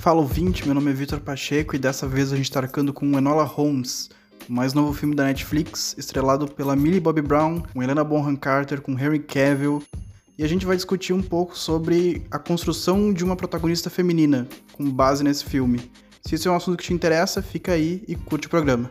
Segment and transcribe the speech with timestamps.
[0.00, 3.18] Fala ouvinte, meu nome é Victor Pacheco e dessa vez a gente está arcando com
[3.18, 4.08] Enola Holmes,
[4.48, 8.80] o mais novo filme da Netflix, estrelado pela Millie Bobby Brown, com Helena Bonham Carter,
[8.80, 9.82] com Henry Cavill,
[10.38, 14.90] e a gente vai discutir um pouco sobre a construção de uma protagonista feminina, com
[14.90, 15.92] base nesse filme.
[16.24, 18.90] Se isso é um assunto que te interessa, fica aí e curte o programa.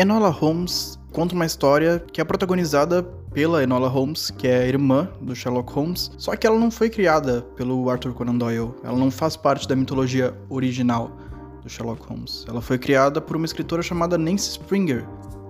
[0.00, 3.02] Enola Holmes conta uma história que é protagonizada
[3.34, 6.88] pela Enola Holmes, que é a irmã do Sherlock Holmes, só que ela não foi
[6.88, 8.72] criada pelo Arthur Conan Doyle.
[8.82, 11.14] Ela não faz parte da mitologia original
[11.62, 12.46] do Sherlock Holmes.
[12.48, 15.06] Ela foi criada por uma escritora chamada Nancy Springer.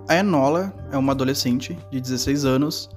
[0.09, 2.91] A Enola é uma adolescente de 16 anos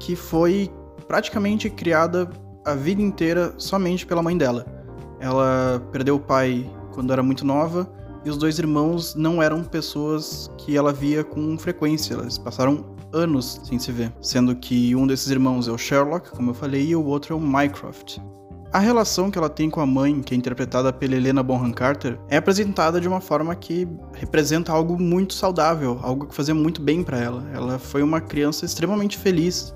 [0.00, 0.72] que foi
[1.06, 2.30] praticamente criada
[2.64, 4.64] a vida inteira somente pela mãe dela.
[5.20, 7.92] Ela perdeu o pai quando era muito nova
[8.24, 13.60] e os dois irmãos não eram pessoas que ela via com frequência, eles passaram anos
[13.64, 16.96] sem se ver, sendo que um desses irmãos é o Sherlock, como eu falei, e
[16.96, 18.18] o outro é o Mycroft.
[18.72, 22.18] A relação que ela tem com a mãe, que é interpretada pela Helena Bonham Carter,
[22.28, 27.04] é apresentada de uma forma que representa algo muito saudável, algo que fazia muito bem
[27.04, 27.48] para ela.
[27.54, 29.72] Ela foi uma criança extremamente feliz,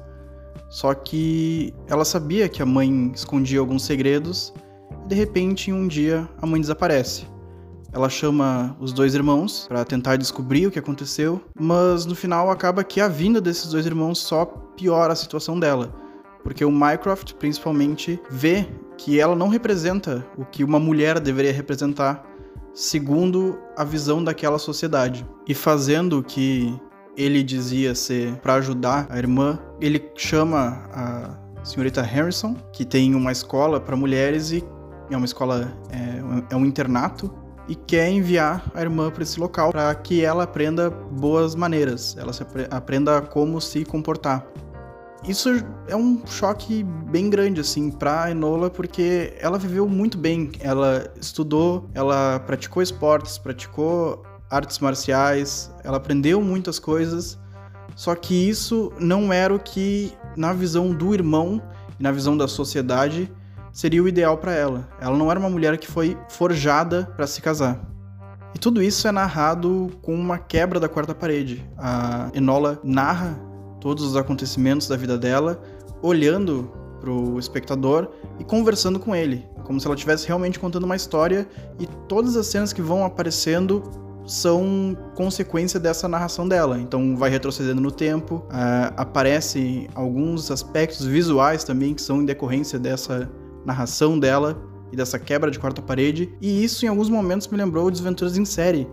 [0.69, 4.53] só que ela sabia que a mãe escondia alguns segredos
[5.05, 7.25] e de repente, um dia, a mãe desaparece.
[7.93, 12.85] Ela chama os dois irmãos para tentar descobrir o que aconteceu, mas no final acaba
[12.85, 15.95] que a vinda desses dois irmãos só piora a situação dela,
[16.45, 22.25] porque o Mycroft principalmente vê que ela não representa o que uma mulher deveria representar
[22.75, 25.27] segundo a visão daquela sociedade.
[25.47, 26.79] E fazendo o que
[27.17, 33.33] ele dizia ser para ajudar a irmã, ele chama a senhorita Harrison, que tem uma
[33.33, 34.63] escola para mulheres e
[35.11, 37.33] é uma escola, é, é um internato
[37.69, 42.33] e quer enviar a irmã para esse local para que ela aprenda boas maneiras, ela
[42.71, 44.47] aprenda como se comportar.
[45.27, 45.51] Isso
[45.89, 51.89] é um choque bem grande assim para Enola porque ela viveu muito bem, ela estudou,
[51.93, 57.39] ela praticou esportes, praticou artes marciais, ela aprendeu muitas coisas.
[57.97, 61.61] Só que isso não era o que na visão do irmão
[61.99, 63.31] e na visão da sociedade
[63.73, 64.89] seria o ideal para ela.
[65.01, 67.81] Ela não era uma mulher que foi forjada para se casar.
[68.55, 71.65] E tudo isso é narrado com uma quebra da quarta parede.
[71.77, 73.39] A Enola narra
[73.81, 75.63] todos os acontecimentos da vida dela,
[76.03, 78.09] olhando pro espectador
[78.39, 81.47] e conversando com ele, como se ela estivesse realmente contando uma história
[81.79, 83.83] e todas as cenas que vão aparecendo
[84.27, 86.79] são consequência dessa narração dela.
[86.79, 92.79] Então vai retrocedendo no tempo, uh, aparecem alguns aspectos visuais também que são em decorrência
[92.79, 93.31] dessa
[93.69, 97.91] narração dela e dessa quebra de quarta parede, e isso em alguns momentos me lembrou
[97.91, 98.89] Desventuras em Série,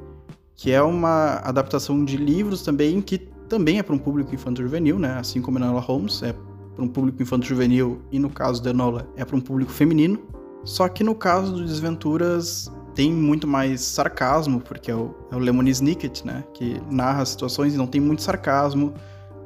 [0.55, 5.17] que é uma adaptação de livros também que também é para um público infanto-juvenil, né?
[5.19, 6.33] Assim como Enola Holmes é
[6.75, 10.19] para um público infanto-juvenil e no caso da Enola é para um público feminino.
[10.63, 15.39] Só que no caso do Desventuras tem muito mais sarcasmo, porque é o, é o
[15.39, 16.43] Lemony Snicket, né?
[16.53, 18.93] Que narra situações e não tem muito sarcasmo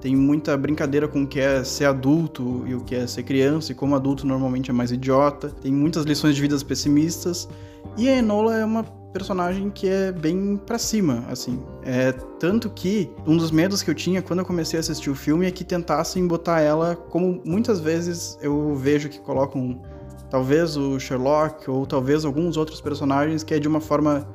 [0.01, 3.71] tem muita brincadeira com o que é ser adulto e o que é ser criança,
[3.71, 5.49] e como adulto normalmente é mais idiota.
[5.61, 7.49] Tem muitas lições de vidas pessimistas.
[7.97, 11.59] E a Enola é uma personagem que é bem para cima, assim.
[11.83, 15.15] É tanto que um dos medos que eu tinha quando eu comecei a assistir o
[15.15, 19.81] filme é que tentassem botar ela como muitas vezes eu vejo que colocam
[20.29, 24.27] talvez o Sherlock ou talvez alguns outros personagens que é de uma forma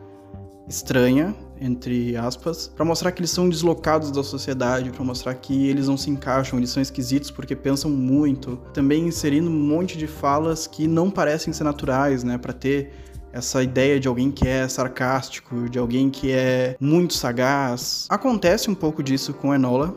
[0.69, 5.89] estranha, entre aspas, para mostrar que eles são deslocados da sociedade, para mostrar que eles
[5.89, 8.59] não se encaixam, eles são esquisitos porque pensam muito.
[8.73, 12.93] Também inserindo um monte de falas que não parecem ser naturais, né, para ter
[13.33, 18.07] essa ideia de alguém que é sarcástico, de alguém que é muito sagaz.
[18.09, 19.95] Acontece um pouco disso com Enola,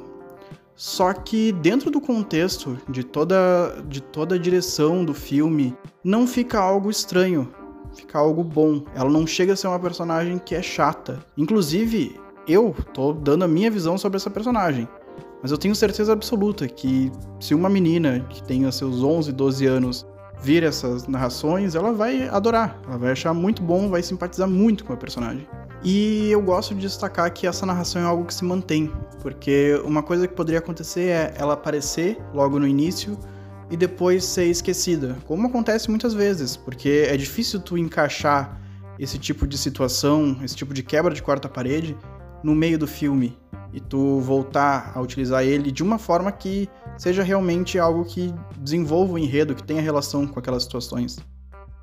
[0.75, 6.59] só que dentro do contexto de toda, de toda a direção do filme, não fica
[6.59, 7.51] algo estranho
[7.97, 8.83] ficar algo bom.
[8.95, 11.19] Ela não chega a ser uma personagem que é chata.
[11.37, 14.87] Inclusive, eu tô dando a minha visão sobre essa personagem.
[15.41, 20.05] Mas eu tenho certeza absoluta que se uma menina que tenha seus 11, 12 anos
[20.41, 22.79] vir essas narrações, ela vai adorar.
[22.87, 25.47] Ela vai achar muito bom, vai simpatizar muito com a personagem.
[25.83, 30.01] E eu gosto de destacar que essa narração é algo que se mantém, porque uma
[30.01, 33.17] coisa que poderia acontecer é ela aparecer logo no início
[33.69, 38.61] e depois ser esquecida, como acontece muitas vezes, porque é difícil tu encaixar
[38.97, 41.95] esse tipo de situação, esse tipo de quebra de quarta parede
[42.43, 43.37] no meio do filme
[43.73, 49.13] e tu voltar a utilizar ele de uma forma que seja realmente algo que desenvolva
[49.13, 51.19] o enredo, que tenha relação com aquelas situações.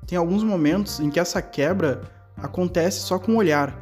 [0.07, 2.01] Tem alguns momentos em que essa quebra
[2.37, 3.81] acontece só com o olhar.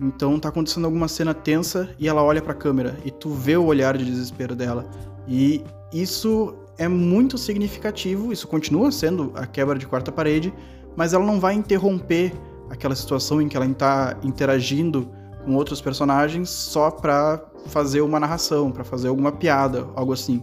[0.00, 3.56] Então tá acontecendo alguma cena tensa e ela olha para a câmera e tu vê
[3.56, 4.88] o olhar de desespero dela.
[5.26, 10.54] E isso é muito significativo, isso continua sendo a quebra de quarta parede,
[10.96, 12.32] mas ela não vai interromper
[12.70, 15.08] aquela situação em que ela está interagindo
[15.44, 20.42] com outros personagens só para fazer uma narração, para fazer alguma piada, algo assim.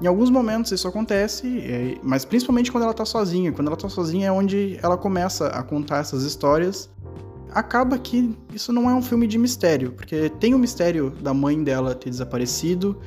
[0.00, 3.52] Em alguns momentos isso acontece, é, mas principalmente quando ela tá sozinha.
[3.52, 6.90] Quando ela tá sozinha é onde ela começa a contar essas histórias.
[7.52, 11.62] Acaba que isso não é um filme de mistério, porque tem o mistério da mãe
[11.62, 12.98] dela ter desaparecido.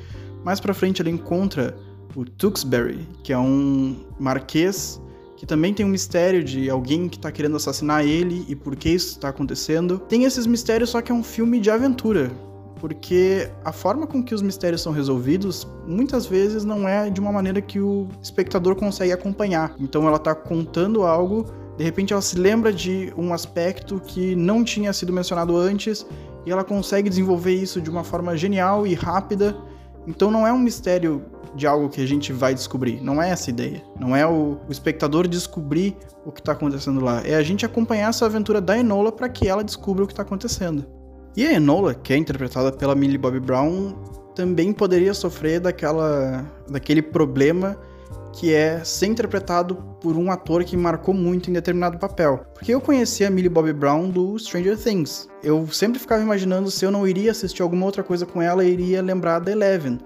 [0.44, 1.76] Mais pra frente ela encontra
[2.14, 5.00] o Tewksbury, que é um marquês
[5.36, 8.88] que também tem um mistério de alguém que tá querendo assassinar ele e por que
[8.88, 9.98] isso está acontecendo.
[9.98, 12.32] Tem esses mistérios, só que é um filme de aventura
[12.80, 17.32] porque a forma com que os mistérios são resolvidos muitas vezes não é de uma
[17.32, 19.74] maneira que o espectador consegue acompanhar.
[19.80, 24.62] Então ela está contando algo, de repente ela se lembra de um aspecto que não
[24.62, 26.06] tinha sido mencionado antes
[26.44, 29.56] e ela consegue desenvolver isso de uma forma genial e rápida.
[30.06, 31.24] Então não é um mistério
[31.54, 33.82] de algo que a gente vai descobrir, não é essa ideia.
[33.98, 38.10] Não é o, o espectador descobrir o que está acontecendo lá, é a gente acompanhar
[38.10, 40.86] essa aventura da Enola para que ela descubra o que está acontecendo.
[41.36, 43.94] E a Enola, que é interpretada pela Millie Bobby Brown,
[44.34, 47.78] também poderia sofrer daquela, daquele problema
[48.36, 52.44] que é ser interpretado por um ator que marcou muito em determinado papel.
[52.52, 55.26] Porque eu conhecia a Millie Bobby Brown do Stranger Things.
[55.42, 59.00] Eu sempre ficava imaginando se eu não iria assistir alguma outra coisa com ela iria
[59.00, 59.98] lembrar da Eleven,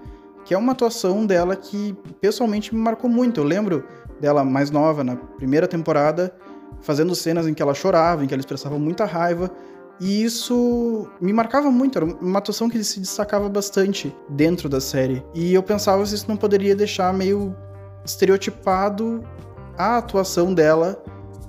[0.45, 3.41] que é uma atuação dela que pessoalmente me marcou muito.
[3.41, 3.83] Eu lembro
[4.17, 6.33] dela mais nova, na primeira temporada,
[6.79, 9.51] fazendo cenas em que ela chorava, em que ela expressava muita raiva,
[9.99, 15.21] e isso me marcava muito, era uma atuação que se destacava bastante dentro da série.
[15.33, 17.53] E eu pensava se isso não poderia deixar meio
[18.05, 19.23] estereotipado
[19.77, 21.01] a atuação dela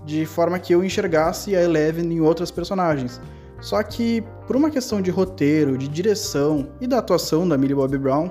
[0.04, 3.20] de forma que eu enxergasse a Eleven em outras personagens.
[3.60, 7.96] Só que, por uma questão de roteiro, de direção e da atuação da Millie Bobby
[7.96, 8.30] Brown,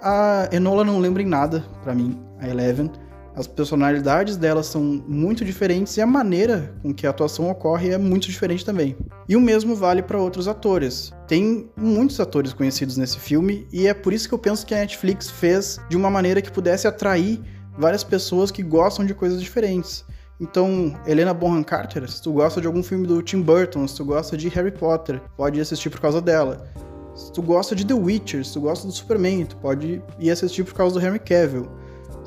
[0.00, 2.90] a Enola não lembra em nada para mim, a Eleven.
[3.38, 7.96] As personalidades delas são muito diferentes e a maneira com que a atuação ocorre é
[7.96, 8.96] muito diferente também.
[9.28, 11.12] E o mesmo vale para outros atores.
[11.28, 14.78] Tem muitos atores conhecidos nesse filme e é por isso que eu penso que a
[14.78, 17.40] Netflix fez de uma maneira que pudesse atrair
[17.78, 20.04] várias pessoas que gostam de coisas diferentes.
[20.40, 24.04] Então, Helena Bonham Carter, se tu gosta de algum filme do Tim Burton, se tu
[24.04, 26.68] gosta de Harry Potter, pode assistir por causa dela.
[27.14, 30.64] Se tu gosta de The Witcher, se tu gosta do Superman, tu pode ir assistir
[30.64, 31.68] por causa do Henry Cavill.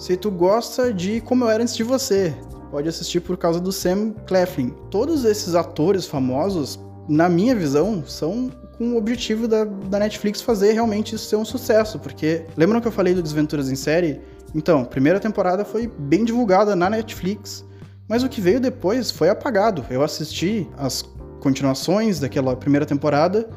[0.02, 2.34] Se tu gosta de Como Eu Era Antes de Você,
[2.72, 4.74] pode assistir por causa do Sam Claflin.
[4.90, 8.50] Todos esses atores famosos, na minha visão, são
[8.80, 12.88] com o objetivo da, da Netflix fazer realmente isso ser um sucesso, porque lembram que
[12.88, 14.20] eu falei do Desventuras em Série?
[14.56, 17.64] Então, primeira temporada foi bem divulgada na Netflix,
[18.10, 19.86] mas o que veio depois foi apagado.
[19.88, 21.04] Eu assisti as
[21.40, 23.48] continuações daquela primeira temporada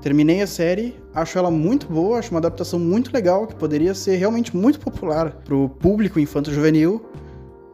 [0.00, 4.16] Terminei a série, acho ela muito boa, acho uma adaptação muito legal, que poderia ser
[4.16, 7.04] realmente muito popular pro público infanto-juvenil,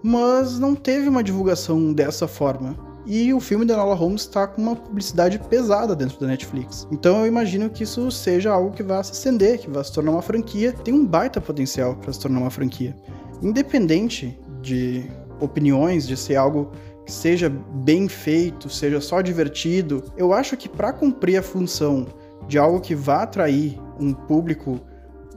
[0.02, 2.76] mas não teve uma divulgação dessa forma.
[3.06, 6.88] E o filme da Nola Holmes está com uma publicidade pesada dentro da Netflix.
[6.90, 10.10] Então eu imagino que isso seja algo que vai se estender, que vai se tornar
[10.10, 10.72] uma franquia.
[10.72, 12.96] Tem um baita potencial para se tornar uma franquia.
[13.40, 15.08] Independente de
[15.40, 16.72] opiniões, de ser algo
[17.04, 22.06] que seja bem feito, seja só divertido, eu acho que para cumprir a função
[22.46, 24.81] de algo que vá atrair um público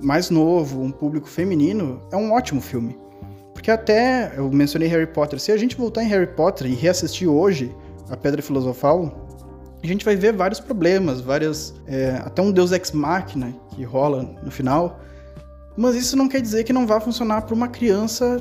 [0.01, 2.97] mais novo, um público feminino, é um ótimo filme.
[3.53, 7.27] Porque até eu mencionei Harry Potter, se a gente voltar em Harry Potter e reassistir
[7.27, 7.75] hoje
[8.09, 9.27] a Pedra Filosofal,
[9.81, 14.35] a gente vai ver vários problemas, várias é, até um Deus ex machina que rola
[14.43, 14.99] no final.
[15.77, 18.37] Mas isso não quer dizer que não vá funcionar para uma criança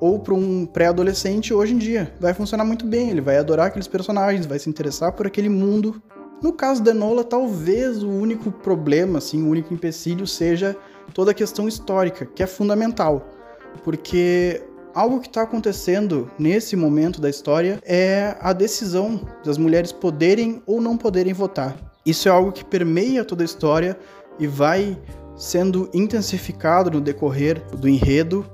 [0.00, 2.12] ou para um pré-adolescente hoje em dia.
[2.20, 6.02] Vai funcionar muito bem, ele vai adorar aqueles personagens, vai se interessar por aquele mundo.
[6.44, 10.76] No caso da Enola, talvez o único problema, assim, o único empecilho seja
[11.14, 13.30] toda a questão histórica, que é fundamental.
[13.82, 14.62] Porque
[14.94, 20.82] algo que está acontecendo nesse momento da história é a decisão das mulheres poderem ou
[20.82, 21.78] não poderem votar.
[22.04, 23.98] Isso é algo que permeia toda a história
[24.38, 25.00] e vai
[25.34, 28.44] sendo intensificado no decorrer do enredo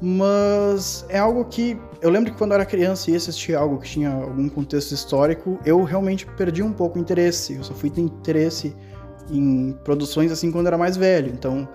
[0.00, 3.88] mas é algo que eu lembro que quando eu era criança e assistir algo que
[3.88, 7.54] tinha algum contexto histórico, eu realmente perdi um pouco o interesse.
[7.54, 8.74] Eu só fui ter interesse
[9.30, 11.32] em produções assim quando era mais velho.
[11.32, 11.68] Então,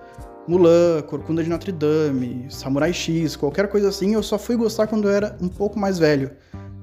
[0.46, 5.08] Mulan, Corcunda de Notre Dame, Samurai X, qualquer coisa assim, eu só fui gostar quando
[5.08, 6.30] eu era um pouco mais velho.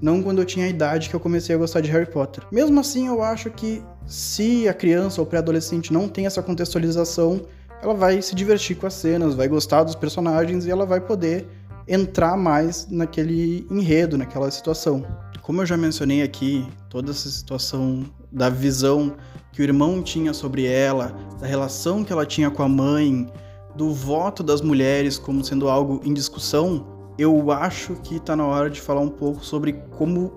[0.02, 2.44] Não quando eu tinha a idade que eu comecei a gostar de Harry Potter.
[2.52, 7.42] Mesmo assim, eu acho que se a criança ou pré-adolescente não tem essa contextualização,
[7.82, 11.48] ela vai se divertir com as cenas, vai gostar dos personagens e ela vai poder
[11.88, 15.06] entrar mais naquele enredo, naquela situação.
[15.42, 19.16] Como eu já mencionei aqui, toda essa situação da visão
[19.52, 23.28] que o irmão tinha sobre ela, da relação que ela tinha com a mãe,
[23.76, 26.86] do voto das mulheres como sendo algo em discussão,
[27.18, 30.32] eu acho que está na hora de falar um pouco sobre como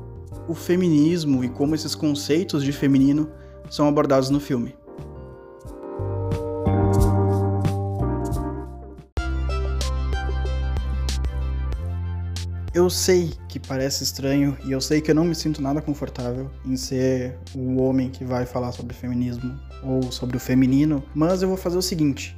[0.49, 3.31] o feminismo e como esses conceitos de feminino
[3.71, 4.75] são abordados no filme.
[12.75, 16.51] Eu sei que parece estranho e eu sei que eu não me sinto nada confortável
[16.67, 21.47] em ser o homem que vai falar sobre feminismo ou sobre o feminino, mas eu
[21.47, 22.37] vou fazer o seguinte: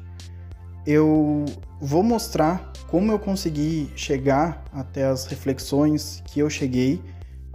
[0.86, 1.46] eu
[1.80, 7.00] vou mostrar como eu consegui chegar até as reflexões que eu cheguei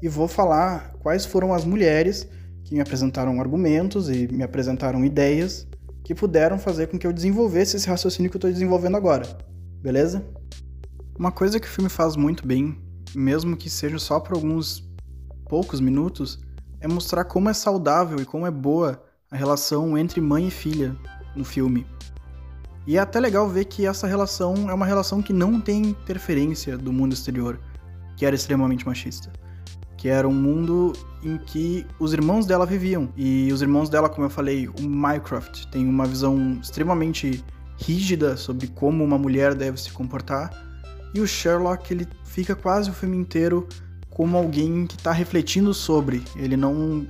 [0.01, 2.27] e vou falar quais foram as mulheres
[2.63, 5.67] que me apresentaram argumentos e me apresentaram ideias
[6.03, 9.37] que puderam fazer com que eu desenvolvesse esse raciocínio que eu estou desenvolvendo agora,
[9.83, 10.25] beleza?
[11.21, 12.75] Uma coisa que o filme faz muito bem,
[13.13, 14.83] mesmo que seja só por alguns
[15.47, 16.39] poucos minutos,
[16.79, 18.99] é mostrar como é saudável e como é boa
[19.29, 20.97] a relação entre mãe e filha
[21.35, 21.85] no filme.
[22.87, 26.75] E é até legal ver que essa relação é uma relação que não tem interferência
[26.75, 27.59] do mundo exterior,
[28.17, 29.31] que era extremamente machista.
[29.97, 33.09] Que era um mundo em que os irmãos dela viviam.
[33.15, 37.45] E os irmãos dela, como eu falei, o Mycroft tem uma visão extremamente
[37.77, 40.70] rígida sobre como uma mulher deve se comportar
[41.13, 43.67] e o Sherlock, ele fica quase o filme inteiro
[44.09, 46.23] como alguém que está refletindo sobre.
[46.35, 47.05] Ele não,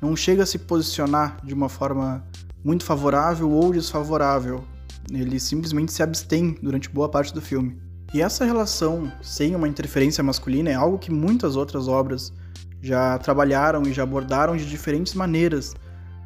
[0.00, 2.24] não chega a se posicionar de uma forma
[2.64, 4.64] muito favorável ou desfavorável.
[5.10, 7.80] Ele simplesmente se abstém durante boa parte do filme.
[8.14, 12.32] E essa relação sem uma interferência masculina é algo que muitas outras obras
[12.80, 15.74] já trabalharam e já abordaram de diferentes maneiras.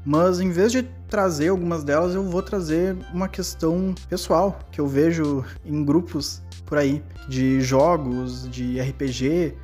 [0.05, 4.87] Mas em vez de trazer algumas delas, eu vou trazer uma questão pessoal que eu
[4.87, 9.57] vejo em grupos por aí, de jogos, de RPG.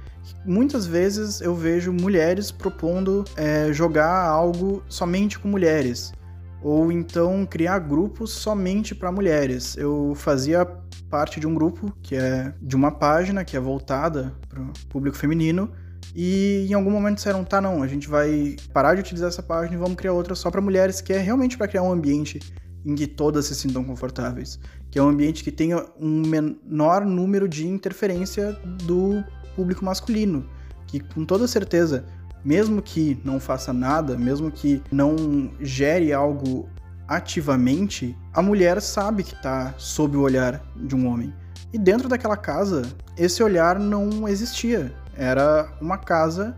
[0.45, 6.13] Muitas vezes eu vejo mulheres propondo é, jogar algo somente com mulheres,
[6.61, 9.77] ou então criar grupos somente para mulheres.
[9.77, 10.67] Eu fazia
[11.09, 15.17] parte de um grupo que é de uma página que é voltada para o público
[15.17, 15.71] feminino.
[16.13, 19.77] E em algum momento disseram, tá, não, a gente vai parar de utilizar essa página
[19.77, 22.41] e vamos criar outra só para mulheres, que é realmente para criar um ambiente
[22.87, 27.49] em que todas se sintam confortáveis, que é um ambiente que tenha um menor número
[27.49, 28.53] de interferência
[28.85, 29.25] do
[29.57, 30.49] público masculino,
[30.87, 32.07] que com toda certeza,
[32.45, 36.69] mesmo que não faça nada, mesmo que não gere algo
[37.09, 41.35] ativamente, a mulher sabe que está sob o olhar de um homem.
[41.73, 42.83] E dentro daquela casa,
[43.19, 44.95] esse olhar não existia.
[45.17, 46.57] Era uma casa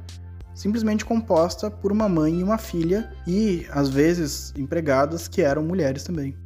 [0.58, 6.02] simplesmente composta por uma mãe e uma filha, e às vezes empregadas que eram mulheres
[6.02, 6.36] também.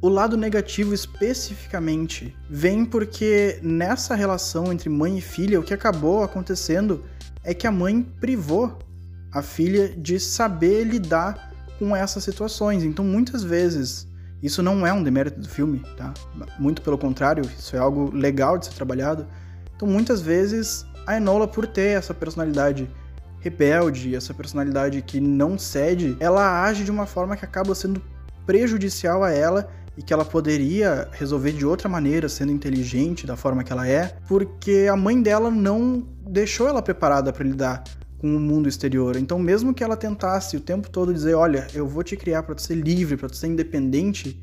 [0.00, 6.22] O lado negativo especificamente vem porque nessa relação entre mãe e filha, o que acabou
[6.22, 7.02] acontecendo
[7.42, 8.78] é que a mãe privou
[9.32, 12.84] a filha de saber lidar com essas situações.
[12.84, 14.06] Então, muitas vezes,
[14.40, 16.14] isso não é um demérito do filme, tá?
[16.56, 19.26] Muito pelo contrário, isso é algo legal de ser trabalhado.
[19.74, 22.88] Então, muitas vezes, a Enola, por ter essa personalidade
[23.40, 28.02] rebelde, essa personalidade que não cede, ela age de uma forma que acaba sendo
[28.44, 33.64] prejudicial a ela e que ela poderia resolver de outra maneira, sendo inteligente da forma
[33.64, 37.84] que ela é, porque a mãe dela não deixou ela preparada para lidar
[38.18, 39.16] com o mundo exterior.
[39.16, 42.56] Então, mesmo que ela tentasse o tempo todo dizer, olha, eu vou te criar para
[42.58, 44.40] ser livre, para ser independente,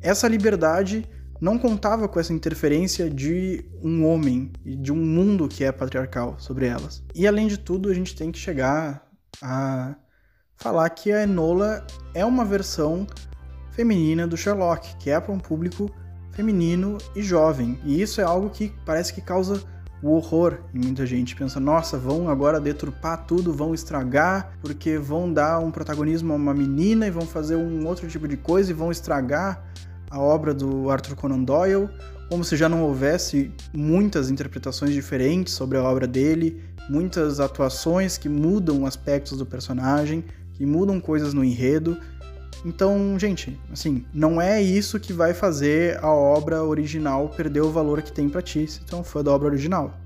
[0.00, 1.08] essa liberdade
[1.40, 6.36] não contava com essa interferência de um homem e de um mundo que é patriarcal
[6.38, 7.02] sobre elas.
[7.14, 9.06] E além de tudo, a gente tem que chegar
[9.42, 9.94] a
[10.56, 13.06] falar que a Enola é uma versão
[13.72, 15.90] feminina do Sherlock, que é para um público
[16.32, 17.78] feminino e jovem.
[17.84, 19.62] E isso é algo que parece que causa
[20.02, 21.34] o horror em muita gente.
[21.34, 26.54] Pensa, nossa, vão agora deturpar tudo, vão estragar, porque vão dar um protagonismo a uma
[26.54, 29.64] menina e vão fazer um outro tipo de coisa e vão estragar
[30.14, 31.88] a obra do Arthur Conan Doyle,
[32.28, 38.28] como se já não houvesse muitas interpretações diferentes sobre a obra dele, muitas atuações que
[38.28, 41.98] mudam aspectos do personagem, que mudam coisas no enredo.
[42.64, 48.00] Então, gente, assim, não é isso que vai fazer a obra original perder o valor
[48.00, 49.98] que tem para ti se tu é um fã da obra original.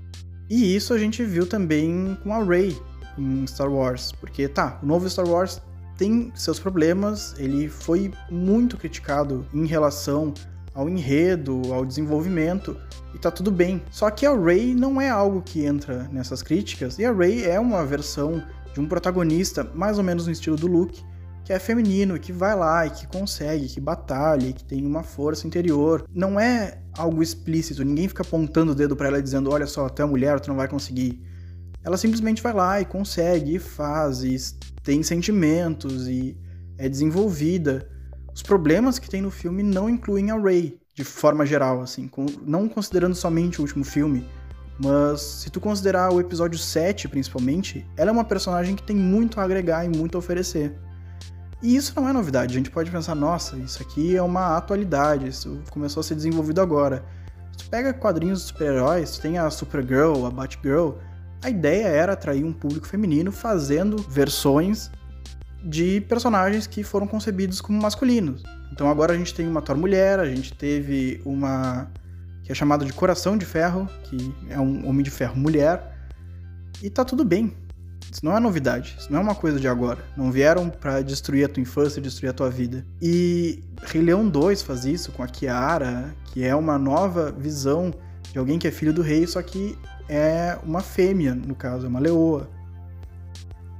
[0.49, 2.75] E isso a gente viu também com a Rey
[3.15, 5.61] em Star Wars, porque tá, o novo Star Wars
[5.99, 10.33] tem seus problemas, ele foi muito criticado em relação
[10.73, 12.77] ao enredo, ao desenvolvimento,
[13.13, 13.83] e tá tudo bem.
[13.91, 17.59] Só que a Rey não é algo que entra nessas críticas, e a Rey é
[17.59, 18.41] uma versão
[18.73, 21.03] de um protagonista mais ou menos no estilo do Luke,
[21.43, 25.45] que é feminino, que vai lá e que consegue, que batalha, que tem uma força
[25.45, 26.05] interior.
[26.13, 30.01] Não é algo explícito, ninguém fica apontando o dedo para ela dizendo: "Olha só, tu
[30.01, 31.21] é mulher, tu não vai conseguir".
[31.83, 34.35] Ela simplesmente vai lá e consegue, e faz, e
[34.83, 36.37] tem sentimentos e
[36.77, 37.89] é desenvolvida.
[38.33, 42.09] Os problemas que tem no filme não incluem a Rey, de forma geral, assim,
[42.45, 44.25] não considerando somente o último filme,
[44.77, 49.39] mas se tu considerar o episódio 7, principalmente, ela é uma personagem que tem muito
[49.39, 50.77] a agregar e muito a oferecer.
[51.61, 55.27] E isso não é novidade, a gente pode pensar, nossa, isso aqui é uma atualidade,
[55.27, 57.03] isso começou a ser desenvolvido agora.
[57.57, 60.91] Tu pega quadrinhos de super-heróis, tem a Supergirl, a Batgirl,
[61.41, 64.91] a ideia era atrair um público feminino fazendo versões
[65.63, 68.43] de personagens que foram concebidos como masculinos.
[68.71, 71.91] Então agora a gente tem uma Thor mulher, a gente teve uma
[72.43, 75.95] que é chamada de Coração de Ferro, que é um Homem de Ferro mulher,
[76.81, 77.53] e tá tudo bem.
[78.11, 80.03] Isso não é novidade, isso não é uma coisa de agora.
[80.17, 82.83] Não vieram para destruir a tua infância, destruir a tua vida.
[82.99, 87.93] E Rei Leão 2 faz isso com a Kiara, que é uma nova visão
[88.31, 89.77] de alguém que é filho do rei, só que
[90.09, 92.49] é uma fêmea, no caso, é uma leoa.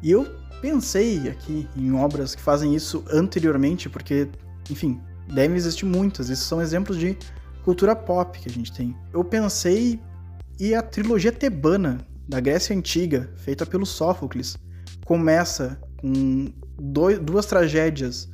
[0.01, 0.25] E eu
[0.61, 4.29] pensei aqui em obras que fazem isso anteriormente, porque,
[4.69, 6.29] enfim, devem existir muitas.
[6.29, 7.17] Esses são exemplos de
[7.63, 8.95] cultura pop que a gente tem.
[9.11, 9.99] Eu pensei
[10.59, 14.57] e a trilogia tebana da Grécia Antiga, feita pelo Sófocles,
[15.05, 18.29] começa com dois, duas tragédias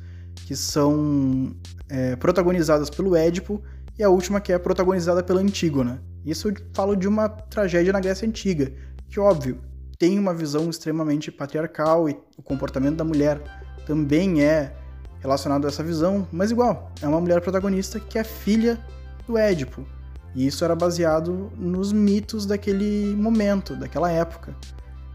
[0.46, 1.56] que são
[1.88, 3.62] é, protagonizadas pelo Édipo
[3.98, 6.02] e a última que é protagonizada pela Antígona.
[6.26, 8.72] Isso eu falo de uma tragédia na Grécia Antiga,
[9.08, 9.60] que, óbvio,
[9.96, 13.40] tem uma visão extremamente patriarcal e o comportamento da mulher
[13.86, 14.74] também é
[15.20, 18.76] relacionado a essa visão, mas igual, é uma mulher protagonista que é filha
[19.24, 19.86] do Édipo.
[20.34, 24.54] E isso era baseado nos mitos daquele momento, daquela época.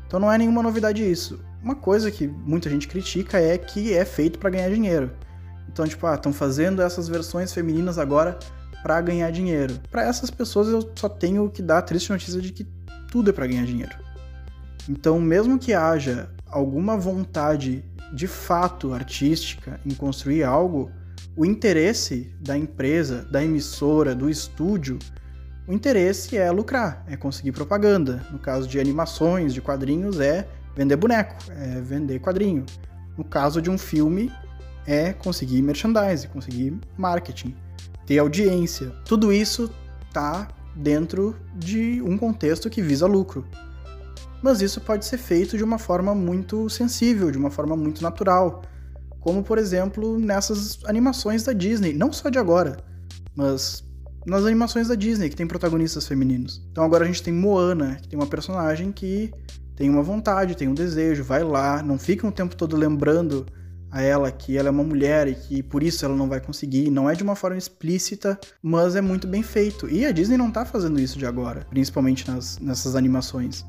[0.07, 1.39] Então não é nenhuma novidade isso.
[1.61, 5.11] Uma coisa que muita gente critica é que é feito para ganhar dinheiro.
[5.67, 8.39] Então, tipo, ah, estão fazendo essas versões femininas agora
[8.81, 9.79] para ganhar dinheiro.
[9.89, 12.65] Para essas pessoas eu só tenho que dar a triste notícia de que
[13.09, 13.95] tudo é para ganhar dinheiro.
[14.89, 17.83] Então, mesmo que haja alguma vontade
[18.13, 20.91] de fato artística em construir algo,
[21.35, 24.99] o interesse da empresa, da emissora, do estúdio,
[25.67, 28.25] o interesse é lucrar, é conseguir propaganda.
[28.31, 32.65] No caso de animações, de quadrinhos, é vender boneco, é vender quadrinho.
[33.17, 34.31] No caso de um filme,
[34.85, 37.55] é conseguir merchandise, conseguir marketing
[38.05, 38.91] ter audiência.
[39.05, 39.69] Tudo isso
[40.13, 43.45] tá dentro de um contexto que visa lucro.
[44.41, 48.63] Mas isso pode ser feito de uma forma muito sensível, de uma forma muito natural.
[49.19, 52.77] Como, por exemplo, nessas animações da Disney, não só de agora,
[53.35, 53.83] mas
[54.25, 56.61] nas animações da Disney, que tem protagonistas femininos.
[56.71, 59.31] Então agora a gente tem Moana, que tem uma personagem que
[59.75, 63.45] tem uma vontade, tem um desejo, vai lá, não fica o tempo todo lembrando
[63.91, 66.89] a ela que ela é uma mulher e que por isso ela não vai conseguir.
[66.89, 69.89] Não é de uma forma explícita, mas é muito bem feito.
[69.89, 73.65] E a Disney não tá fazendo isso de agora, principalmente nas, nessas animações.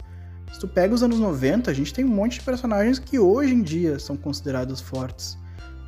[0.53, 3.55] Se tu pega os anos 90, a gente tem um monte de personagens que hoje
[3.55, 5.37] em dia são considerados fortes.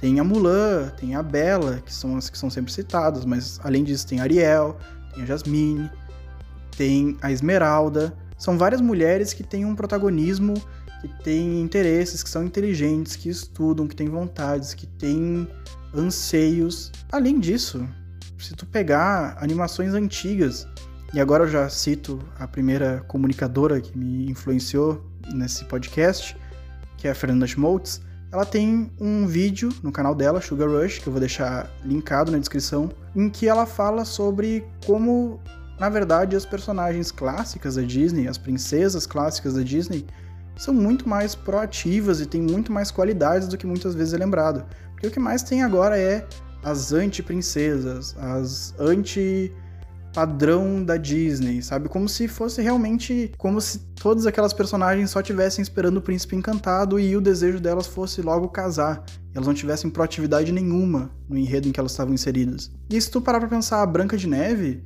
[0.00, 3.84] Tem a Mulan, tem a Bela, que são as que são sempre citadas, mas além
[3.84, 4.76] disso tem a Ariel,
[5.14, 5.90] tem a Jasmine,
[6.76, 8.16] tem a Esmeralda.
[8.36, 10.54] São várias mulheres que têm um protagonismo
[11.08, 15.46] que têm interesses, que são inteligentes, que estudam, que têm vontades, que têm
[15.94, 16.90] anseios.
[17.12, 17.86] Além disso,
[18.38, 20.66] se tu pegar animações antigas,
[21.12, 26.36] e agora eu já cito a primeira comunicadora que me influenciou nesse podcast,
[26.96, 28.00] que é a Fernanda Schmoltz,
[28.32, 32.38] ela tem um vídeo no canal dela, Sugar Rush, que eu vou deixar linkado na
[32.38, 35.40] descrição, em que ela fala sobre como,
[35.78, 40.04] na verdade, as personagens clássicas da Disney, as princesas clássicas da Disney,
[40.56, 44.64] são muito mais proativas e têm muito mais qualidades do que muitas vezes é lembrado.
[44.92, 46.26] Porque o que mais tem agora é
[46.62, 49.52] as anti-princesas, as anti
[50.14, 51.88] padrão da Disney, sabe?
[51.88, 57.00] Como se fosse realmente como se todas aquelas personagens só tivessem esperando o príncipe encantado
[57.00, 59.04] e o desejo delas fosse logo casar.
[59.34, 62.70] Elas não tivessem proatividade nenhuma no enredo em que elas estavam inseridas.
[62.88, 64.84] E se tu parar pra pensar, a Branca de Neve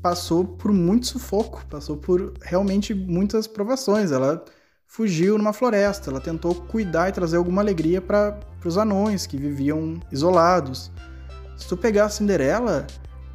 [0.00, 4.10] passou por muito sufoco, passou por realmente muitas provações.
[4.10, 4.42] Ela
[4.90, 6.10] fugiu numa floresta.
[6.10, 10.90] Ela tentou cuidar e trazer alguma alegria para os anões que viviam isolados.
[11.56, 12.86] Se tu pegar a Cinderela,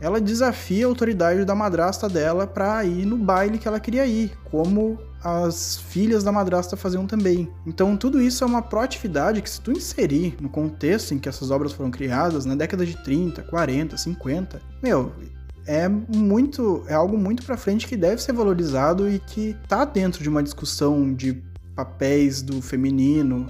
[0.01, 4.37] ela desafia a autoridade da madrasta dela para ir no baile que ela queria ir,
[4.51, 7.49] como as filhas da madrasta faziam também.
[7.65, 11.51] Então tudo isso é uma proatividade que se tu inserir no contexto em que essas
[11.51, 15.13] obras foram criadas, na década de 30, 40, 50, meu,
[15.65, 20.21] é muito é algo muito para frente que deve ser valorizado e que tá dentro
[20.21, 21.41] de uma discussão de
[21.75, 23.47] papéis do feminino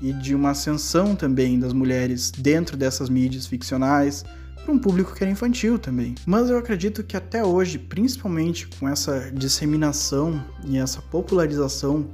[0.00, 4.24] e de uma ascensão também das mulheres dentro dessas mídias ficcionais,
[4.62, 6.14] para um público que era infantil também.
[6.26, 12.06] Mas eu acredito que até hoje, principalmente com essa disseminação e essa popularização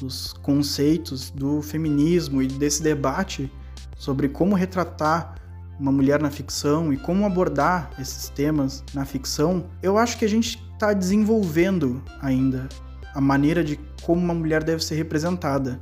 [0.00, 3.50] dos conceitos do feminismo e desse debate
[3.96, 5.36] sobre como retratar
[5.78, 10.28] uma mulher na ficção e como abordar esses temas na ficção, eu acho que a
[10.28, 12.68] gente está desenvolvendo ainda
[13.14, 15.80] a maneira de como uma mulher deve ser representada.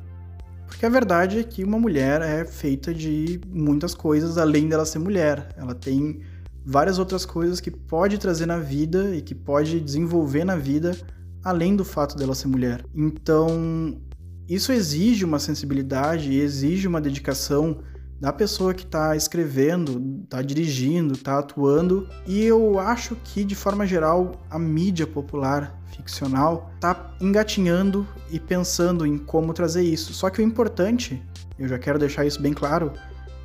[0.67, 4.99] Porque a verdade é que uma mulher é feita de muitas coisas além dela ser
[4.99, 5.49] mulher.
[5.57, 6.21] Ela tem
[6.65, 10.97] várias outras coisas que pode trazer na vida e que pode desenvolver na vida
[11.43, 12.85] além do fato dela ser mulher.
[12.95, 14.01] Então,
[14.49, 17.79] isso exige uma sensibilidade, exige uma dedicação
[18.21, 22.07] da pessoa que está escrevendo, está dirigindo, está atuando.
[22.27, 29.07] E eu acho que, de forma geral, a mídia popular ficcional está engatinhando e pensando
[29.07, 30.13] em como trazer isso.
[30.13, 31.23] Só que o importante,
[31.59, 32.93] eu já quero deixar isso bem claro,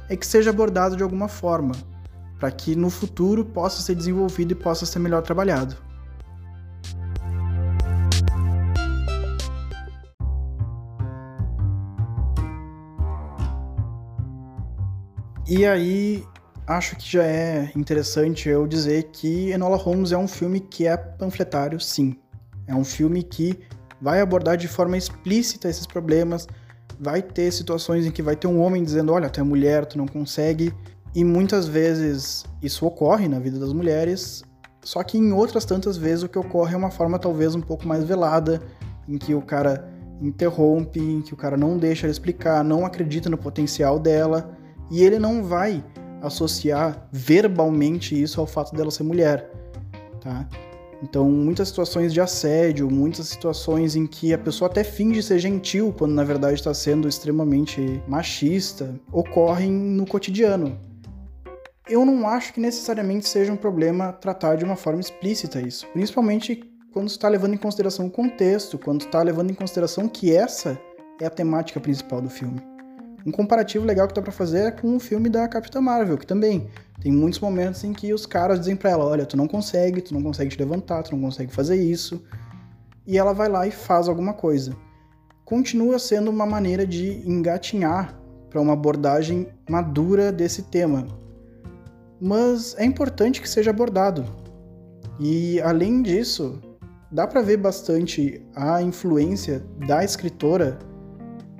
[0.09, 1.73] é que seja abordado de alguma forma,
[2.37, 5.77] para que no futuro possa ser desenvolvido e possa ser melhor trabalhado.
[15.47, 16.23] E aí,
[16.65, 20.97] acho que já é interessante eu dizer que Enola Holmes é um filme que é
[20.97, 22.15] panfletário, sim.
[22.65, 23.59] É um filme que
[24.01, 26.47] vai abordar de forma explícita esses problemas,
[26.99, 29.99] vai ter situações em que vai ter um homem dizendo: Olha, tu é mulher, tu
[29.99, 30.73] não consegue.
[31.13, 34.43] E muitas vezes isso ocorre na vida das mulheres,
[34.83, 37.87] só que em outras tantas vezes o que ocorre é uma forma talvez um pouco
[37.87, 38.61] mais velada,
[39.07, 43.29] em que o cara interrompe, em que o cara não deixa ela explicar, não acredita
[43.29, 44.57] no potencial dela.
[44.91, 45.83] E ele não vai
[46.21, 49.51] associar verbalmente isso ao fato dela ser mulher,
[50.21, 50.47] tá?
[51.03, 55.93] Então, muitas situações de assédio, muitas situações em que a pessoa até finge ser gentil
[55.95, 60.79] quando na verdade está sendo extremamente machista, ocorrem no cotidiano.
[61.87, 66.63] Eu não acho que necessariamente seja um problema tratar de uma forma explícita isso, principalmente
[66.91, 70.79] quando está levando em consideração o contexto, quando está levando em consideração que essa
[71.21, 72.74] é a temática principal do filme.
[73.25, 76.27] Um comparativo legal que dá para fazer é com o filme da Capitã Marvel, que
[76.27, 76.69] também
[77.01, 80.13] tem muitos momentos em que os caras dizem para ela: olha, tu não consegue, tu
[80.13, 82.23] não consegue te levantar, tu não consegue fazer isso.
[83.07, 84.75] E ela vai lá e faz alguma coisa.
[85.43, 88.15] Continua sendo uma maneira de engatinhar
[88.49, 91.07] para uma abordagem madura desse tema.
[92.21, 94.23] Mas é importante que seja abordado.
[95.19, 96.61] E além disso,
[97.11, 100.77] dá para ver bastante a influência da escritora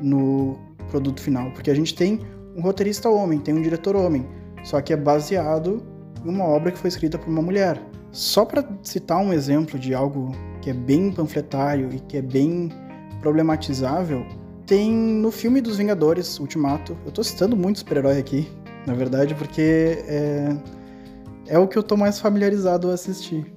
[0.01, 2.21] no produto final, porque a gente tem
[2.55, 4.25] um roteirista homem, tem um diretor homem,
[4.63, 5.84] só que é baseado
[6.23, 7.81] em uma obra que foi escrita por uma mulher.
[8.12, 10.31] Só para citar um exemplo de algo
[10.62, 12.71] que é bem panfletário e que é bem
[13.19, 14.25] problematizável,
[14.65, 16.97] tem no filme dos Vingadores, Ultimato.
[17.05, 18.47] Eu tô citando muito super-herói aqui,
[18.88, 20.55] na verdade, porque é,
[21.47, 23.53] é o que eu tô mais familiarizado a assistir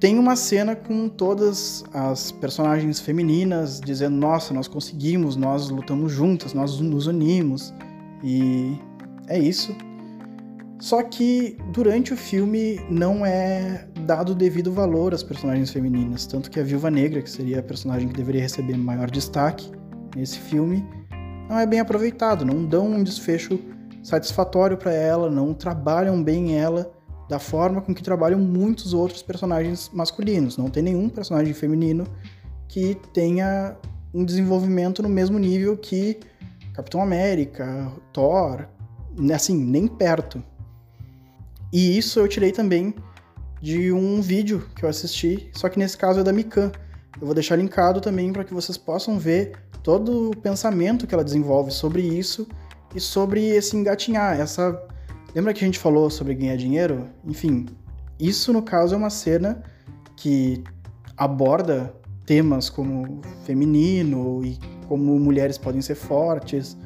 [0.00, 6.54] tem uma cena com todas as personagens femininas dizendo: Nossa, nós conseguimos, nós lutamos juntas,
[6.54, 7.74] nós nos unimos.
[8.22, 8.76] E
[9.26, 9.74] é isso.
[10.80, 16.24] Só que durante o filme não é dado devido valor às personagens femininas.
[16.26, 19.72] Tanto que a Viúva Negra, que seria a personagem que deveria receber maior destaque
[20.14, 20.86] nesse filme,
[21.48, 22.44] não é bem aproveitado.
[22.44, 23.58] Não dão um desfecho
[24.04, 26.97] satisfatório para ela, não trabalham bem ela
[27.28, 30.56] da forma com que trabalham muitos outros personagens masculinos.
[30.56, 32.06] Não tem nenhum personagem feminino
[32.66, 33.76] que tenha
[34.14, 36.18] um desenvolvimento no mesmo nível que
[36.72, 38.66] Capitão América, Thor,
[39.34, 40.42] assim, nem perto.
[41.72, 42.94] E isso eu tirei também
[43.60, 46.72] de um vídeo que eu assisti, só que nesse caso é da Mikan.
[47.20, 51.24] Eu vou deixar linkado também para que vocês possam ver todo o pensamento que ela
[51.24, 52.46] desenvolve sobre isso
[52.94, 54.80] e sobre esse engatinhar, essa
[55.34, 57.06] Lembra que a gente falou sobre ganhar dinheiro?
[57.24, 57.66] Enfim,
[58.18, 59.62] isso no caso é uma cena
[60.16, 60.64] que
[61.16, 66.76] aborda temas como feminino e como mulheres podem ser fortes,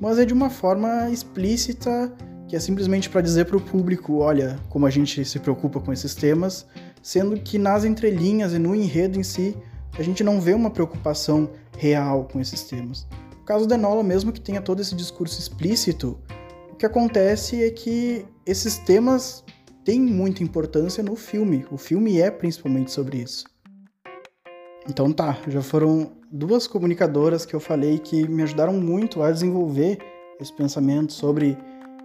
[0.00, 2.12] mas é de uma forma explícita
[2.46, 5.92] que é simplesmente para dizer para o público, olha, como a gente se preocupa com
[5.92, 6.66] esses temas,
[7.02, 9.54] sendo que nas entrelinhas e no enredo em si,
[9.98, 13.06] a gente não vê uma preocupação real com esses temas.
[13.42, 16.18] O caso da Enola, mesmo que tenha todo esse discurso explícito,
[16.78, 19.44] que acontece é que esses temas
[19.84, 21.66] têm muita importância no filme.
[21.70, 23.44] O filme é principalmente sobre isso.
[24.88, 29.98] Então tá, já foram duas comunicadoras que eu falei que me ajudaram muito a desenvolver
[30.40, 31.58] esse pensamento sobre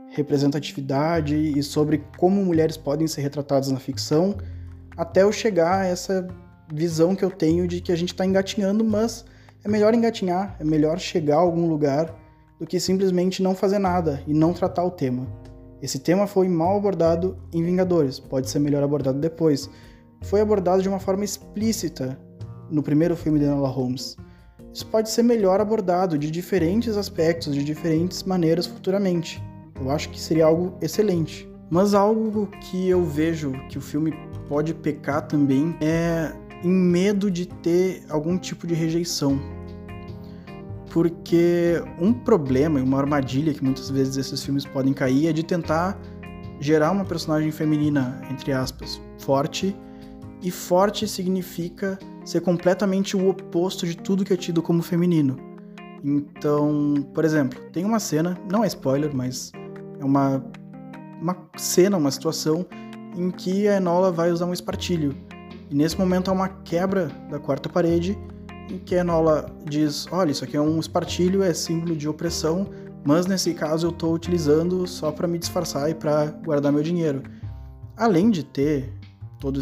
[0.09, 4.38] representatividade e sobre como mulheres podem ser retratadas na ficção,
[4.97, 6.27] até eu chegar a essa
[6.73, 9.25] visão que eu tenho de que a gente está engatinhando, mas
[9.63, 12.22] é melhor engatinhar, é melhor chegar a algum lugar
[12.63, 15.28] do que simplesmente não fazer nada e não tratar o tema.
[15.82, 19.69] Esse tema foi mal abordado em Vingadores, pode ser melhor abordado depois.
[20.21, 22.17] Foi abordado de uma forma explícita
[22.71, 24.15] no primeiro filme de Enola Holmes.
[24.73, 29.43] Isso pode ser melhor abordado de diferentes aspectos, de diferentes maneiras futuramente.
[29.80, 31.47] Eu acho que seria algo excelente.
[31.69, 34.13] Mas algo que eu vejo que o filme
[34.47, 36.32] pode pecar também é
[36.63, 39.38] em medo de ter algum tipo de rejeição.
[40.93, 45.41] Porque um problema e uma armadilha que muitas vezes esses filmes podem cair é de
[45.41, 45.99] tentar
[46.60, 49.75] gerar uma personagem feminina, entre aspas, forte.
[50.39, 55.36] E forte significa ser completamente o oposto de tudo que é tido como feminino.
[56.03, 59.51] Então, por exemplo, tem uma cena, não é spoiler, mas
[59.99, 60.45] é uma,
[61.19, 62.67] uma cena, uma situação
[63.17, 65.15] em que a Enola vai usar um espartilho.
[65.71, 68.15] E nesse momento há uma quebra da quarta parede
[68.69, 72.67] em que Enola diz: Olha, isso aqui é um espartilho, é símbolo de opressão,
[73.04, 77.23] mas nesse caso eu estou utilizando só para me disfarçar e para guardar meu dinheiro.
[77.95, 78.91] Além de ter
[79.43, 79.60] toda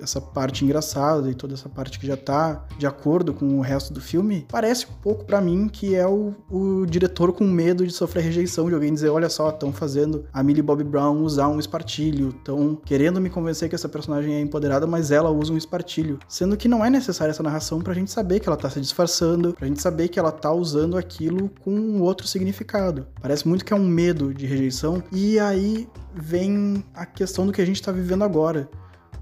[0.00, 3.92] essa parte engraçada e toda essa parte que já tá de acordo com o resto
[3.92, 7.92] do filme, parece um pouco para mim que é o, o, diretor com medo de
[7.92, 11.58] sofrer rejeição, de alguém dizer, olha só, estão fazendo a Millie Bobby Brown usar um
[11.58, 16.20] espartilho, estão querendo me convencer que essa personagem é empoderada, mas ela usa um espartilho.
[16.28, 19.52] Sendo que não é necessária essa narração pra gente saber que ela tá se disfarçando,
[19.54, 23.04] pra gente saber que ela tá usando aquilo com outro significado.
[23.20, 27.60] Parece muito que é um medo de rejeição, e aí vem a questão do que
[27.60, 28.70] a gente tá vivendo agora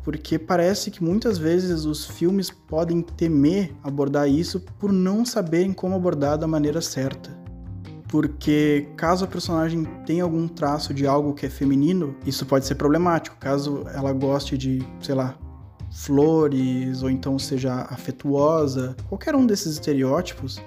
[0.02, 5.94] porque parece que muitas vezes os filmes podem temer abordar isso por não saberem como
[5.94, 7.30] abordar da maneira certa.
[8.08, 12.74] Porque caso a personagem tenha algum traço de algo que é feminino, isso pode ser
[12.74, 13.36] problemático.
[13.38, 15.34] Caso ela goste de, sei lá,
[15.90, 20.60] flores ou então seja afetuosa, qualquer um desses estereótipos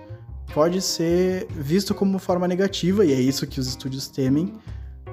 [0.54, 4.54] pode ser visto como forma negativa e é isso que os estúdios temem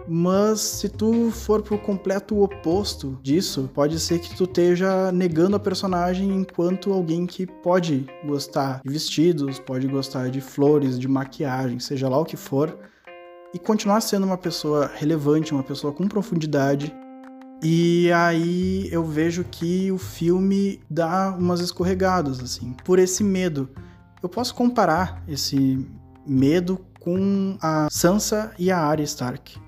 [0.09, 5.61] mas se tu for pro completo oposto disso, pode ser que tu esteja negando a
[5.61, 12.09] personagem enquanto alguém que pode gostar de vestidos, pode gostar de flores, de maquiagem, seja
[12.09, 12.77] lá o que for,
[13.55, 16.95] e continuar sendo uma pessoa relevante, uma pessoa com profundidade.
[17.63, 23.69] E aí eu vejo que o filme dá umas escorregadas, assim, por esse medo.
[24.21, 25.87] Eu posso comparar esse
[26.27, 29.62] medo com a Sansa e a Arya Stark.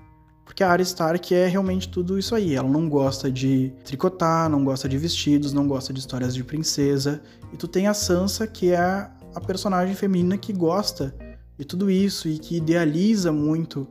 [0.55, 2.55] Porque a Arya Stark é realmente tudo isso aí.
[2.55, 7.21] Ela não gosta de tricotar, não gosta de vestidos, não gosta de histórias de princesa.
[7.51, 11.13] E tu tem a Sansa, que é a personagem feminina que gosta
[11.57, 13.85] de tudo isso e que idealiza muito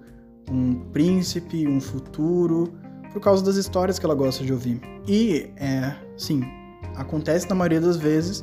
[0.50, 2.72] um príncipe, um futuro,
[3.12, 4.80] por causa das histórias que ela gosta de ouvir.
[5.06, 6.42] E, é, sim,
[6.96, 8.42] acontece na maioria das vezes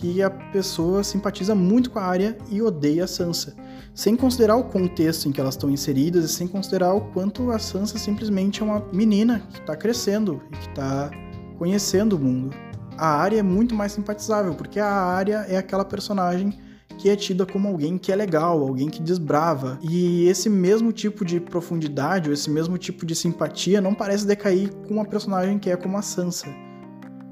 [0.00, 3.54] que a pessoa simpatiza muito com a Arya e odeia a Sansa
[3.94, 7.58] sem considerar o contexto em que elas estão inseridas e sem considerar o quanto a
[7.58, 11.10] Sansa simplesmente é uma menina que está crescendo e que está
[11.56, 12.54] conhecendo o mundo.
[12.98, 16.58] A Arya é muito mais simpatizável, porque a Arya é aquela personagem
[16.98, 19.78] que é tida como alguém que é legal, alguém que desbrava.
[19.82, 24.72] E esse mesmo tipo de profundidade, ou esse mesmo tipo de simpatia não parece decair
[24.86, 26.48] com uma personagem que é como a Sansa.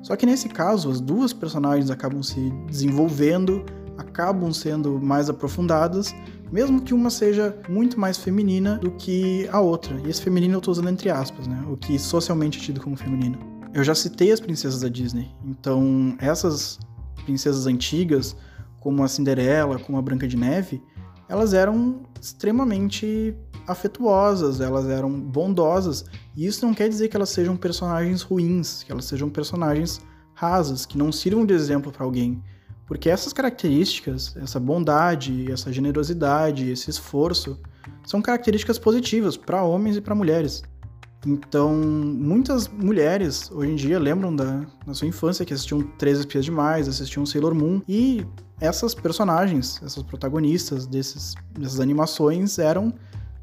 [0.02, 3.64] Só que nesse caso, as duas personagens acabam se desenvolvendo,
[3.96, 6.14] acabam sendo mais aprofundadas,
[6.50, 9.98] mesmo que uma seja muito mais feminina do que a outra.
[10.04, 11.64] E esse feminino eu tô usando entre aspas, né?
[11.70, 13.38] O que socialmente é tido como feminino.
[13.72, 16.78] Eu já citei as princesas da Disney, então essas
[17.24, 18.36] princesas antigas,
[18.80, 20.82] como a Cinderela, como a Branca de Neve,
[21.26, 23.34] elas eram extremamente
[23.66, 26.04] afetuosas, elas eram bondosas,
[26.36, 30.00] e isso não quer dizer que elas sejam personagens ruins, que elas sejam personagens
[30.34, 32.42] rasas, que não sirvam de exemplo para alguém.
[32.86, 37.58] Porque essas características, essa bondade, essa generosidade, esse esforço,
[38.04, 40.62] são características positivas para homens e para mulheres.
[41.24, 46.44] Então, muitas mulheres hoje em dia lembram da, da sua infância que assistiam Três Espias
[46.44, 48.26] Demais, assistiam Sailor Moon, e
[48.60, 52.92] essas personagens, essas protagonistas desses, dessas animações eram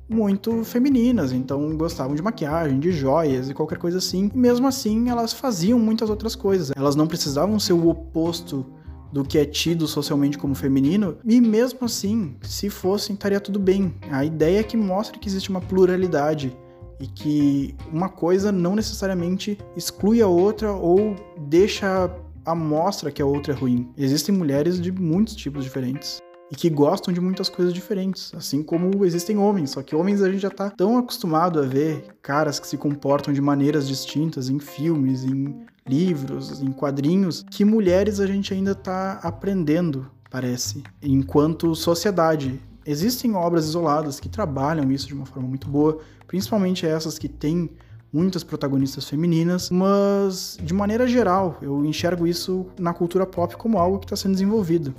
[0.10, 4.32] muito femininas, então gostavam de maquiagem, de joias e qualquer coisa assim.
[4.34, 6.72] E mesmo assim, elas faziam muitas outras coisas.
[6.76, 8.66] Elas não precisavam ser o oposto
[9.14, 13.94] do que é tido socialmente como feminino, e mesmo assim, se fossem, estaria tudo bem.
[14.12, 16.56] A ideia é que mostre que existe uma pluralidade
[17.00, 21.16] e que uma coisa não necessariamente exclui a outra ou
[21.48, 22.12] deixa
[22.46, 23.90] a mostra que a outra é ruim.
[23.98, 26.20] Existem mulheres de muitos tipos diferentes
[26.52, 30.32] e que gostam de muitas coisas diferentes, assim como existem homens, só que homens a
[30.32, 34.60] gente já tá tão acostumado a ver caras que se comportam de maneiras distintas em
[34.60, 42.62] filmes, em livros, em quadrinhos, que mulheres a gente ainda tá aprendendo, parece, enquanto sociedade.
[42.86, 47.70] Existem obras isoladas que trabalham isso de uma forma muito boa, principalmente essas que têm
[48.12, 54.00] muitas protagonistas femininas, mas de maneira geral eu enxergo isso na cultura pop como algo
[54.00, 54.94] que está sendo desenvolvido.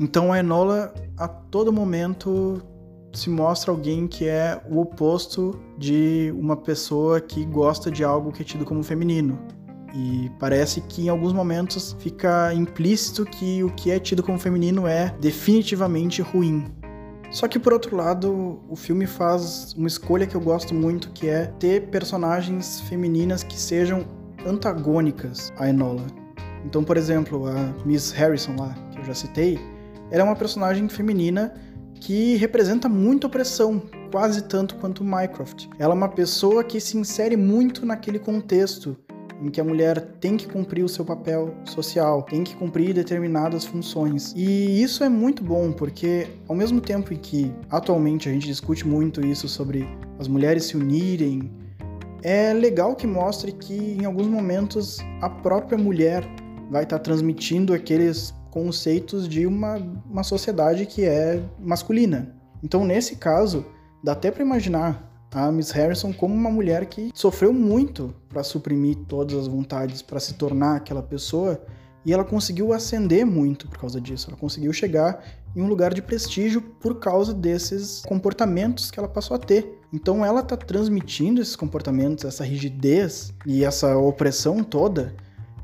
[0.00, 2.62] Então a Enola a todo momento
[3.12, 8.40] se mostra alguém que é o oposto de uma pessoa que gosta de algo que
[8.40, 9.38] é tido como feminino.
[9.94, 14.86] E parece que em alguns momentos fica implícito que o que é tido como feminino
[14.86, 16.64] é definitivamente ruim.
[17.30, 21.28] Só que por outro lado, o filme faz uma escolha que eu gosto muito, que
[21.28, 24.06] é ter personagens femininas que sejam
[24.46, 26.06] antagônicas a Enola.
[26.64, 29.58] Então, por exemplo, a Miss Harrison lá, que eu já citei,
[30.10, 31.54] ela é uma personagem feminina
[32.00, 35.68] que representa muito opressão, quase tanto quanto Mycroft.
[35.78, 38.96] Ela é uma pessoa que se insere muito naquele contexto
[39.42, 43.64] em que a mulher tem que cumprir o seu papel social, tem que cumprir determinadas
[43.64, 44.34] funções.
[44.36, 48.86] E isso é muito bom, porque ao mesmo tempo em que atualmente a gente discute
[48.86, 51.50] muito isso sobre as mulheres se unirem,
[52.22, 56.22] é legal que mostre que em alguns momentos a própria mulher
[56.70, 59.76] vai estar transmitindo aqueles conceitos de uma,
[60.08, 62.34] uma sociedade que é masculina.
[62.62, 63.64] Então, nesse caso,
[64.02, 68.96] dá até para imaginar a Miss Harrison como uma mulher que sofreu muito para suprimir
[69.06, 71.60] todas as vontades, para se tornar aquela pessoa,
[72.04, 74.28] e ela conseguiu ascender muito por causa disso.
[74.28, 75.22] Ela conseguiu chegar
[75.54, 79.78] em um lugar de prestígio por causa desses comportamentos que ela passou a ter.
[79.92, 85.14] Então ela está transmitindo esses comportamentos, essa rigidez e essa opressão toda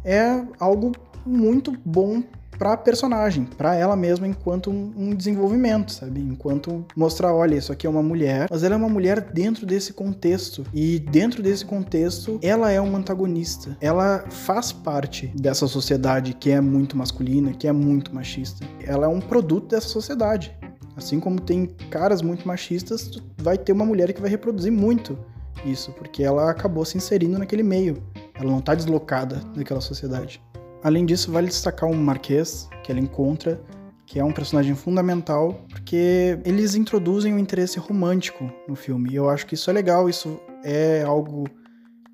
[0.05, 0.92] é algo
[1.25, 2.22] muito bom
[2.59, 6.21] pra personagem, para ela mesma enquanto um desenvolvimento, sabe?
[6.21, 9.92] Enquanto mostrar, olha, isso aqui é uma mulher, mas ela é uma mulher dentro desse
[9.92, 10.64] contexto.
[10.73, 13.77] E dentro desse contexto, ela é uma antagonista.
[13.81, 18.66] Ela faz parte dessa sociedade que é muito masculina, que é muito machista.
[18.85, 20.57] Ela é um produto dessa sociedade.
[20.97, 25.19] Assim como tem caras muito machistas, vai ter uma mulher que vai reproduzir muito
[25.64, 28.03] isso, porque ela acabou se inserindo naquele meio.
[28.35, 30.42] Ela não tá deslocada daquela sociedade.
[30.83, 33.61] Além disso, vale destacar um Marquês que ela encontra,
[34.07, 39.11] que é um personagem fundamental, porque eles introduzem o um interesse romântico no filme.
[39.11, 41.45] E eu acho que isso é legal, isso é algo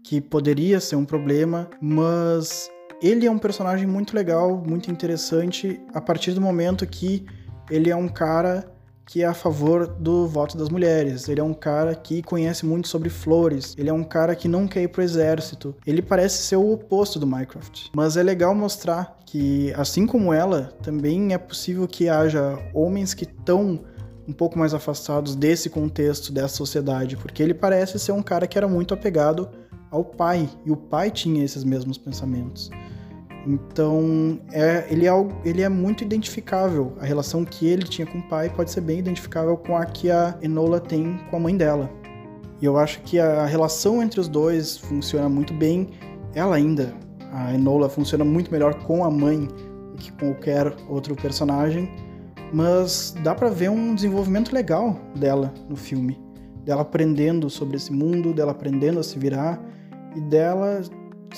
[0.03, 2.71] que poderia ser um problema, mas
[3.03, 7.27] ele é um personagem muito legal, muito interessante, a partir do momento que
[7.71, 8.72] ele é um cara
[9.13, 11.29] que é a favor do voto das mulheres.
[11.29, 13.75] Ele é um cara que conhece muito sobre flores.
[13.77, 15.75] Ele é um cara que não quer ir pro exército.
[15.87, 17.91] Ele parece ser o oposto do Minecraft.
[17.95, 23.25] Mas é legal mostrar que, assim como ela, também é possível que haja homens que
[23.25, 23.81] estão
[24.27, 28.57] um pouco mais afastados desse contexto, dessa sociedade, porque ele parece ser um cara que
[28.57, 29.51] era muito apegado
[29.91, 32.71] ao pai, e o pai tinha esses mesmos pensamentos.
[33.47, 35.13] Então, é, ele, é,
[35.45, 36.93] ele é muito identificável.
[37.01, 40.11] A relação que ele tinha com o pai pode ser bem identificável com a que
[40.11, 41.91] a Enola tem com a mãe dela.
[42.61, 45.91] E eu acho que a relação entre os dois funciona muito bem.
[46.35, 46.95] Ela ainda,
[47.33, 49.49] a Enola, funciona muito melhor com a mãe
[49.91, 51.91] do que com qualquer outro personagem.
[52.53, 56.21] Mas dá para ver um desenvolvimento legal dela no filme.
[56.65, 59.61] Dela aprendendo sobre esse mundo, dela aprendendo a se virar
[60.15, 60.83] e dela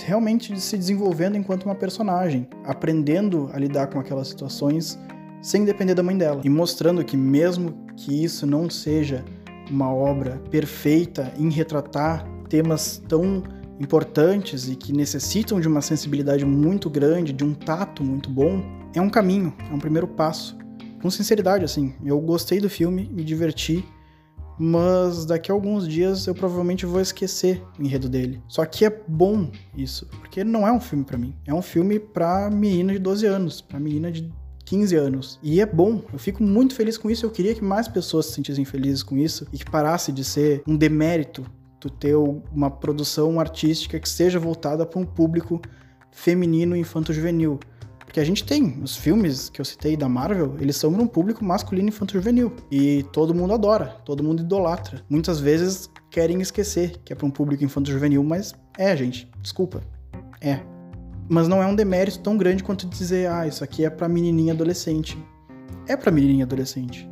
[0.02, 4.98] realmente se desenvolvendo enquanto uma personagem, aprendendo a lidar com aquelas situações
[5.40, 9.24] sem depender da mãe dela e mostrando que mesmo que isso não seja
[9.70, 13.42] uma obra perfeita em retratar temas tão
[13.78, 18.62] importantes e que necessitam de uma sensibilidade muito grande, de um tato muito bom,
[18.94, 20.56] é um caminho, é um primeiro passo.
[21.02, 23.84] Com sinceridade, assim, eu gostei do filme, me diverti,
[24.58, 28.42] mas daqui a alguns dias eu provavelmente vou esquecer o enredo dele.
[28.48, 31.34] Só que é bom isso, porque não é um filme para mim.
[31.46, 34.32] É um filme pra menina de 12 anos, pra menina de
[34.64, 35.38] 15 anos.
[35.42, 37.26] E é bom, eu fico muito feliz com isso.
[37.26, 40.62] Eu queria que mais pessoas se sentissem felizes com isso e que parasse de ser
[40.66, 41.44] um demérito
[41.78, 45.60] tu ter uma produção artística que seja voltada para um público
[46.10, 47.60] feminino infanto-juvenil.
[48.14, 51.06] Porque a gente tem os filmes que eu citei da Marvel, eles são para um
[51.08, 52.52] público masculino infanto-juvenil.
[52.70, 55.02] E todo mundo adora, todo mundo idolatra.
[55.10, 59.80] Muitas vezes querem esquecer que é para um público infanto-juvenil, mas é, gente, desculpa.
[60.40, 60.60] É.
[61.28, 64.52] Mas não é um demérito tão grande quanto dizer, ah, isso aqui é para menininha
[64.52, 65.18] adolescente.
[65.88, 67.10] É para menininha adolescente.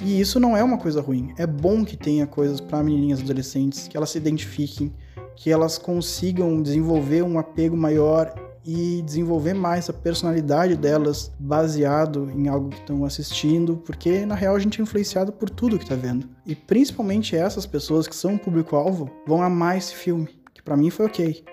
[0.00, 1.34] E isso não é uma coisa ruim.
[1.36, 4.94] É bom que tenha coisas para menininhas adolescentes, que elas se identifiquem,
[5.34, 12.48] que elas consigam desenvolver um apego maior e desenvolver mais a personalidade delas baseado em
[12.48, 15.94] algo que estão assistindo, porque na real a gente é influenciado por tudo que está
[15.94, 16.28] vendo.
[16.44, 20.90] E principalmente essas pessoas que são o público-alvo vão amar esse filme, que para mim
[20.90, 21.44] foi ok.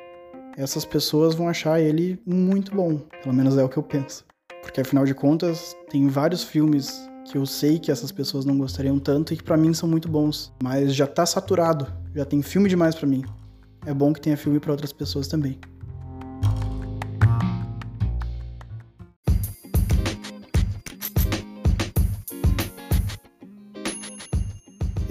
[0.58, 4.26] Essas pessoas vão achar ele muito bom, pelo menos é o que eu penso.
[4.62, 8.98] Porque afinal de contas, tem vários filmes que eu sei que essas pessoas não gostariam
[8.98, 12.70] tanto e que para mim são muito bons, mas já tá saturado, já tem filme
[12.70, 13.24] demais para mim.
[13.86, 15.60] É bom que tenha filme para outras pessoas também.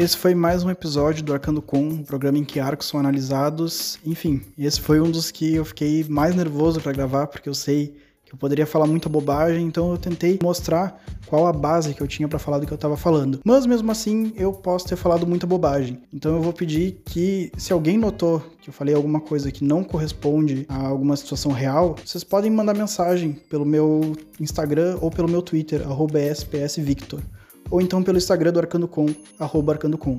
[0.03, 4.01] Esse foi mais um episódio do Arcando Com, um programa em que arcos são analisados.
[4.05, 7.95] Enfim, esse foi um dos que eu fiquei mais nervoso para gravar, porque eu sei
[8.25, 12.09] que eu poderia falar muita bobagem, então eu tentei mostrar qual a base que eu
[12.09, 13.39] tinha para falar do que eu tava falando.
[13.45, 16.03] Mas mesmo assim, eu posso ter falado muita bobagem.
[16.13, 19.85] Então eu vou pedir que, se alguém notou que eu falei alguma coisa que não
[19.85, 25.43] corresponde a alguma situação real, vocês podem mandar mensagem pelo meu Instagram ou pelo meu
[25.43, 25.87] Twitter,
[26.33, 27.21] spsvictor
[27.73, 29.07] ou então pelo Instagram do Arcandocom,
[29.39, 30.19] arroba Arcandocom.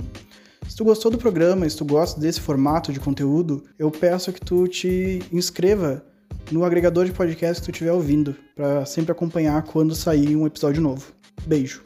[0.67, 4.41] Se tu gostou do programa, se tu gosta desse formato de conteúdo, eu peço que
[4.41, 6.03] tu te inscreva
[6.51, 10.81] no agregador de podcast que tu estiver ouvindo, para sempre acompanhar quando sair um episódio
[10.81, 11.13] novo.
[11.45, 11.83] Beijo!